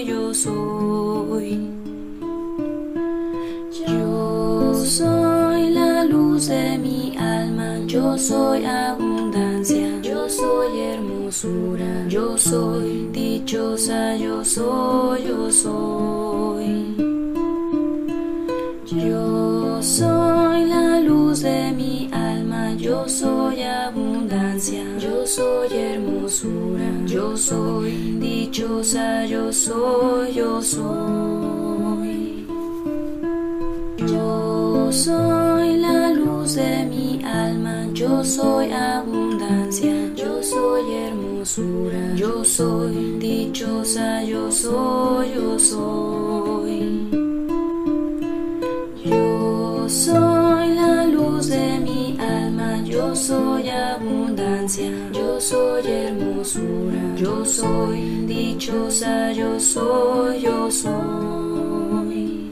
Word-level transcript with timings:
yo 0.00 0.32
soy, 0.34 1.58
yo 3.86 4.74
soy. 4.74 5.70
La 5.70 6.04
luz 6.04 6.48
de 6.48 6.76
mi 6.78 7.16
alma, 7.16 7.78
yo 7.86 8.18
soy 8.18 8.64
abundancia, 8.64 10.00
yo 10.02 10.28
soy 10.28 10.80
hermosura, 10.80 12.06
yo 12.08 12.36
soy 12.36 13.08
dichosa, 13.12 14.16
yo 14.16 14.44
soy, 14.44 15.22
yo 15.28 15.50
soy. 15.50 16.96
Yo 18.86 19.82
soy 19.82 20.64
la 20.66 21.00
luz 21.00 21.42
de 21.42 21.72
mi 21.72 22.10
alma, 22.12 22.74
yo 22.74 23.08
soy 23.08 23.62
abundancia, 23.62 24.84
yo 24.98 25.26
soy 25.26 25.68
hermosura, 25.72 26.91
yo 27.12 27.36
soy 27.36 28.16
dichosa, 28.18 29.26
yo 29.26 29.52
soy, 29.52 30.32
yo 30.32 30.62
soy. 30.62 32.46
Yo 33.98 34.90
soy 34.90 35.76
la 35.76 36.08
luz 36.10 36.54
de 36.54 36.86
mi 36.86 37.20
alma, 37.22 37.86
yo 37.92 38.24
soy 38.24 38.72
abundancia, 38.72 39.94
yo 40.16 40.42
soy 40.42 40.94
hermosura, 40.94 42.14
yo 42.16 42.42
soy 42.44 43.18
dichosa, 43.18 44.24
yo 44.24 44.50
soy, 44.50 45.34
yo 45.34 45.58
soy. 45.58 47.10
Yo 49.04 49.86
soy 49.86 50.74
la 50.74 51.04
luz 51.04 51.48
de 51.48 51.78
mi 51.78 52.16
alma, 52.18 52.82
yo 52.84 53.14
soy 53.14 53.68
abundancia, 53.68 54.90
yo 55.12 55.38
soy 55.38 55.82
yo 57.22 57.44
soy 57.44 58.26
dichosa, 58.26 59.32
yo 59.32 59.60
soy, 59.60 60.40
yo 60.42 60.70
soy. 60.70 62.50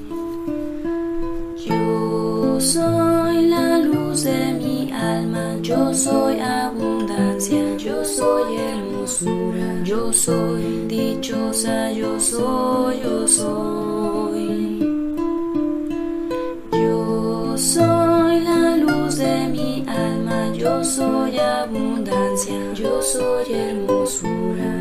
Yo 1.67 2.61
soy 2.61 3.47
la 3.47 3.79
luz 3.79 4.23
de 4.23 4.53
mi 4.61 4.93
alma, 4.93 5.57
yo 5.61 5.93
soy 5.93 6.39
abundancia, 6.41 7.77
yo 7.79 8.05
soy 8.05 8.57
hermosura, 8.59 9.83
yo 9.83 10.13
soy 10.13 10.87
dichosa, 10.87 11.91
yo 11.91 12.21
soy, 12.21 13.01
yo 13.03 13.27
soy. 13.27 14.79
Yo 16.73 17.59
soy 17.59 18.41
la 18.41 18.77
luz 18.77 19.17
de 19.17 19.49
mi 19.49 19.85
alma, 19.89 20.53
yo 20.55 20.85
soy 20.85 21.39
abundancia, 21.39 22.59
yo 22.75 23.03
soy 23.03 23.53
hermosura, 23.53 24.40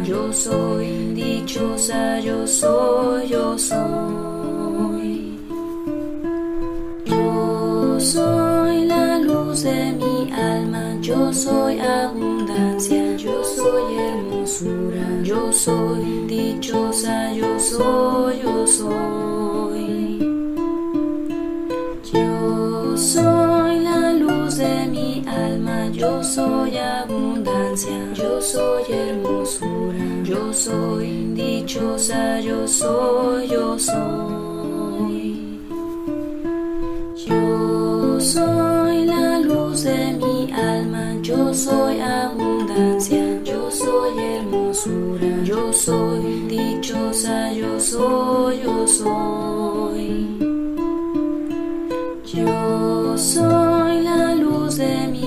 yo 0.09 0.33
soy 0.33 1.13
dichosa, 1.13 2.19
yo 2.19 2.47
soy, 2.47 3.29
yo 3.29 3.55
soy. 3.59 5.38
Yo 7.05 7.99
soy 7.99 8.85
la 8.85 9.19
luz 9.19 9.61
de 9.61 9.92
mi 9.92 10.31
alma, 10.31 10.97
yo 10.99 11.31
soy 11.31 11.80
abundancia, 11.80 13.15
yo 13.17 13.43
soy 13.43 13.97
hermosura, 13.97 15.08
yo 15.21 15.53
soy 15.53 16.26
dichosa, 16.26 17.31
yo 17.33 17.59
soy, 17.59 18.41
yo 18.41 18.65
soy. 18.65 20.20
Yo 22.11 22.97
soy 22.97 23.80
la 23.81 24.14
luz 24.14 24.58
de 24.58 24.87
mi 24.87 25.23
alma, 25.27 25.87
yo 25.91 26.23
soy 26.23 26.77
abundancia, 26.80 28.11
yo 28.15 28.41
soy 28.41 28.83
yo 30.49 30.55
soy 30.55 31.33
dichosa, 31.36 32.39
yo 32.39 32.67
soy, 32.67 33.48
yo 33.49 33.77
soy. 33.77 35.60
Yo 37.27 38.20
soy 38.20 39.05
la 39.05 39.39
luz 39.42 39.83
de 39.83 40.14
mi 40.14 40.52
alma, 40.52 41.14
yo 41.21 41.54
soy 41.54 42.02
abundancia, 42.02 43.43
yo 43.43 43.70
soy 43.70 44.17
hermosura, 44.17 45.43
yo 45.43 45.71
soy 45.71 46.48
dichosa, 46.48 47.54
yo 47.54 47.80
soy, 47.80 48.61
yo 48.64 48.88
soy. 48.88 50.39
Yo 52.26 53.15
soy 53.17 54.02
la 54.02 54.33
luz 54.33 54.77
de 54.77 55.08
mi 55.09 55.18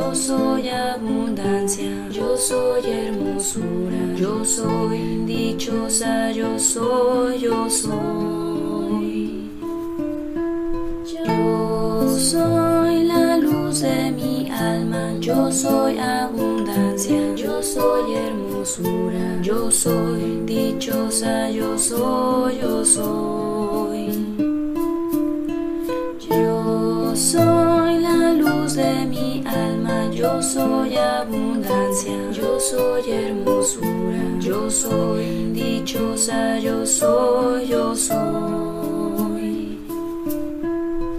yo 0.00 0.14
soy 0.14 0.68
abundancia, 0.70 2.08
yo 2.10 2.36
soy 2.36 2.82
hermosura, 2.90 4.02
yo 4.16 4.44
soy 4.44 5.24
dichosa, 5.26 6.32
yo 6.32 6.58
soy, 6.58 7.38
yo 7.40 7.68
soy. 7.68 9.50
Yo 11.12 12.18
soy 12.18 13.04
la 13.04 13.36
luz 13.36 13.80
de 13.82 14.10
mi 14.12 14.50
alma, 14.50 15.12
yo 15.20 15.52
soy 15.52 15.98
abundancia, 15.98 17.34
yo 17.36 17.62
soy 17.62 18.14
hermosura, 18.14 19.26
yo 19.42 19.70
soy 19.70 20.42
dichosa, 20.46 21.50
yo 21.50 21.78
soy, 21.78 22.58
yo 22.62 22.84
soy. 22.84 24.06
Yo 26.30 27.16
soy 27.16 28.00
la 28.00 28.32
luz 28.32 28.74
de 28.74 29.04
mi 29.06 29.42
alma, 29.44 29.49
yo 30.20 30.42
soy 30.42 30.96
abundancia, 30.96 32.30
yo 32.30 32.60
soy 32.60 33.10
hermosura, 33.10 34.22
yo 34.38 34.70
soy 34.70 35.50
dichosa, 35.54 36.58
yo 36.58 36.84
soy, 36.84 37.68
yo 37.68 37.96
soy. 37.96 39.78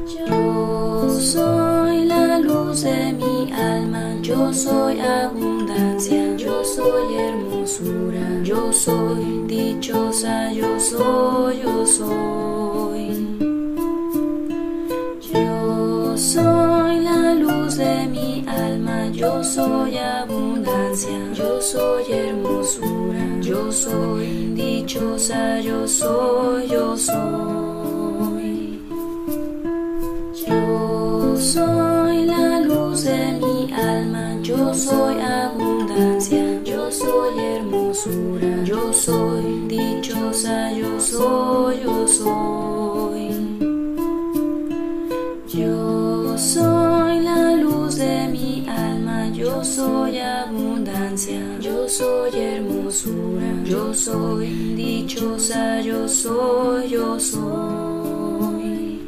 Yo 0.05 1.09
soy 1.19 2.05
la 2.05 2.37
luz 2.37 2.83
de 2.83 3.13
mi 3.13 3.51
alma, 3.51 4.17
yo 4.21 4.53
soy 4.53 4.99
abundancia, 4.99 6.35
yo 6.37 6.63
soy 6.63 7.15
hermosura, 7.15 8.43
yo 8.43 8.71
soy 8.71 9.47
dichosa, 9.47 10.53
yo 10.53 10.79
soy, 10.79 11.61
yo 11.63 11.87
soy. 11.87 12.70
Yo 19.21 19.43
soy 19.43 19.97
abundancia, 19.99 21.31
yo 21.33 21.61
soy 21.61 22.03
hermosura, 22.11 23.23
yo 23.39 23.71
soy 23.71 24.51
dichosa, 24.55 25.59
yo 25.59 25.87
soy, 25.87 26.67
yo 26.67 26.97
soy. 26.97 28.79
Yo 30.47 31.37
soy 31.37 32.25
la 32.25 32.61
luz 32.61 33.03
de 33.03 33.33
mi 33.33 33.71
alma, 33.71 34.37
yo 34.41 34.73
soy 34.73 35.21
abundancia, 35.21 36.63
yo 36.63 36.91
soy 36.91 37.39
hermosura, 37.39 38.63
yo 38.63 38.91
soy 38.91 39.67
dichosa, 39.67 40.71
yo 40.71 40.99
soy, 40.99 41.79
yo 41.83 42.07
soy. 42.07 43.50
Yo 49.61 49.65
soy 49.65 50.17
abundancia, 50.17 51.39
yo 51.59 51.87
soy 51.87 52.31
hermosura, 52.33 53.63
yo 53.63 53.93
soy 53.93 54.47
dichosa, 54.75 55.79
yo 55.81 56.07
soy, 56.07 56.89
yo 56.89 57.19
soy. 57.19 59.07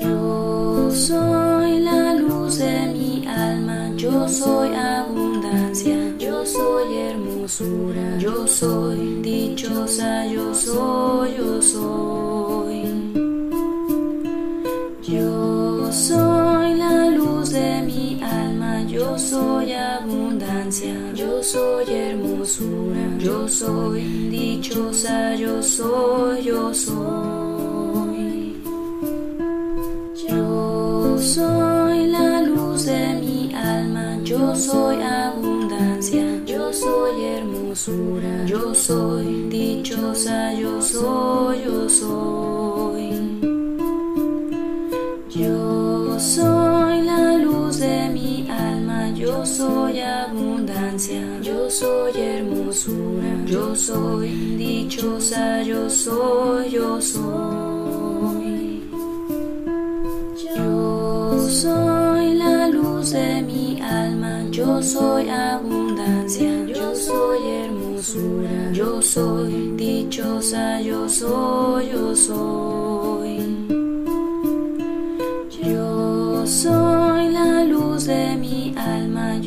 Yo 0.00 0.90
soy 0.90 1.80
la 1.80 2.14
luz 2.14 2.60
de 2.60 2.86
mi 2.94 3.26
alma, 3.26 3.90
yo 3.94 4.26
soy 4.26 4.74
abundancia, 4.74 6.16
yo 6.18 6.46
soy 6.46 6.96
hermosura, 6.96 8.16
yo 8.18 8.46
soy 8.46 9.20
dichosa, 9.20 10.24
yo 10.28 10.54
soy, 10.54 11.36
yo 11.36 11.60
soy. 11.60 13.07
Yo 18.98 19.16
soy 19.16 19.72
abundancia, 19.72 20.94
yo 21.14 21.40
soy 21.40 21.84
hermosura, 21.88 23.06
yo 23.18 23.46
soy 23.46 24.28
dichosa, 24.28 25.36
yo 25.36 25.62
soy, 25.62 26.42
yo 26.42 26.74
soy. 26.74 28.56
Yo 30.26 31.16
soy 31.18 32.08
la 32.08 32.42
luz 32.42 32.86
de 32.86 33.14
mi 33.20 33.54
alma, 33.54 34.18
yo 34.24 34.54
soy 34.56 35.00
abundancia, 35.00 36.42
yo 36.44 36.72
soy 36.72 37.24
hermosura, 37.24 38.44
yo 38.46 38.74
soy 38.74 39.48
dichosa, 39.48 40.52
yo 40.54 40.82
soy, 40.82 41.62
yo 41.64 41.88
soy. 41.88 43.38
Yo 45.30 46.18
soy 46.18 46.57
yo 49.18 49.44
soy 49.44 50.00
abundancia, 50.00 51.40
yo 51.42 51.68
soy 51.68 52.12
hermosura, 52.20 53.44
yo 53.46 53.74
soy 53.74 54.28
dichosa, 54.56 55.62
yo 55.62 55.90
soy, 55.90 56.70
yo 56.70 57.00
soy. 57.00 58.82
Yo 60.56 61.48
soy 61.48 62.34
la 62.34 62.68
luz 62.68 63.10
de 63.10 63.42
mi 63.42 63.80
alma, 63.80 64.44
yo 64.50 64.80
soy 64.82 65.28
abundancia, 65.28 66.64
yo 66.66 66.94
soy 66.94 67.38
hermosura, 67.48 68.72
yo 68.72 69.02
soy 69.02 69.72
dichosa, 69.76 70.80
yo 70.80 71.08
soy, 71.08 71.90
yo 71.90 72.14
soy. 72.14 73.68
Yo 75.64 76.46
soy 76.46 77.28
la 77.30 77.64
luz 77.64 78.06
de 78.06 78.36
mi 78.36 78.38
alma, 78.38 78.67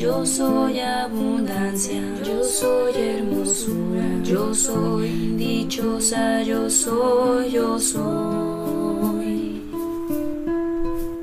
yo 0.01 0.25
soy 0.25 0.79
abundancia, 0.79 2.01
yo 2.25 2.43
soy 2.43 2.91
hermosura, 2.95 4.03
yo 4.23 4.51
soy 4.51 5.35
dichosa, 5.37 6.41
yo 6.41 6.67
soy, 6.67 7.51
yo 7.51 7.79
soy. 7.79 9.61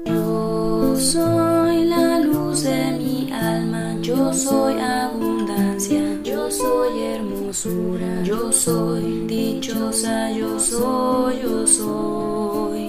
Yo 0.07 0.95
soy 0.97 1.87
la 1.87 2.21
luz 2.21 2.63
de 2.63 2.93
mi 2.93 3.33
alma, 3.33 3.97
yo 4.01 4.33
soy 4.33 4.79
abundancia, 4.79 6.23
yo 6.23 6.49
soy 6.49 7.03
hermosura, 7.03 8.23
yo 8.23 8.53
soy 8.53 9.27
dichosa, 9.27 10.31
yo 10.31 10.57
soy, 10.61 11.41
yo 11.43 11.67
soy. 11.67 12.88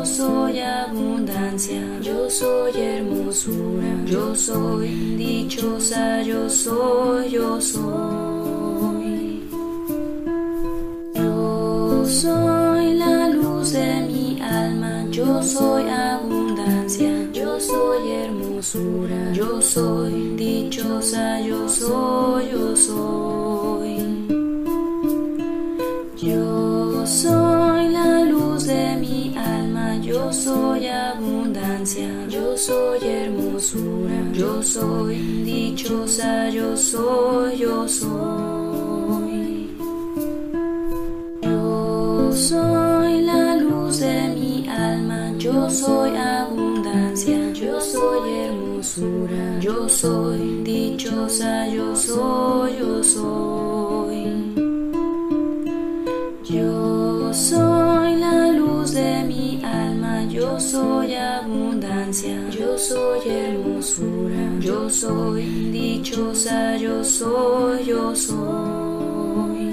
Yo 0.00 0.06
soy 0.06 0.60
abundancia, 0.60 1.82
yo 2.00 2.30
soy 2.30 2.72
hermosura, 2.74 4.02
yo 4.06 4.34
soy 4.34 4.88
dichosa, 5.18 6.22
yo 6.22 6.48
soy, 6.48 7.30
yo 7.30 7.60
soy. 7.60 9.42
Yo 11.14 12.02
soy 12.06 12.94
la 12.94 13.28
luz 13.28 13.72
de 13.72 14.00
mi 14.08 14.40
alma, 14.40 15.04
yo 15.10 15.42
soy 15.42 15.82
abundancia, 15.90 17.30
yo 17.34 17.60
soy 17.60 18.10
hermosura, 18.10 19.32
yo 19.34 19.60
soy 19.60 20.34
dichosa, 20.34 21.42
yo 21.42 21.68
soy, 21.68 22.48
yo 22.52 22.74
soy. 22.74 24.19
Yo 30.30 30.36
soy 30.36 30.86
abundancia, 30.86 32.08
yo 32.28 32.56
soy 32.56 33.00
hermosura, 33.02 34.14
yo 34.32 34.62
soy 34.62 35.16
dichosa, 35.44 36.48
yo 36.50 36.76
soy, 36.76 37.58
yo 37.58 37.88
soy. 37.88 39.70
Yo 41.42 42.30
soy 42.32 43.22
la 43.22 43.56
luz 43.56 43.98
de 43.98 44.28
mi 44.28 44.68
alma, 44.68 45.32
yo 45.36 45.68
soy 45.68 46.16
abundancia, 46.16 47.50
yo 47.52 47.80
soy 47.80 48.30
hermosura, 48.30 49.58
yo 49.58 49.88
soy 49.88 50.62
dichosa, 50.62 51.66
yo 51.66 51.96
soy, 51.96 52.78
yo 52.78 53.02
soy. 53.02 54.54
Yo 56.44 57.34
soy 57.34 57.69
yo 60.60 60.66
soy 60.66 61.14
abundancia, 61.14 62.50
yo 62.50 62.76
soy 62.76 63.20
hermosura, 63.26 64.58
yo 64.60 64.90
soy 64.90 65.70
dichosa, 65.72 66.76
yo 66.76 67.02
soy, 67.02 67.86
yo 67.86 68.14
soy. 68.14 69.69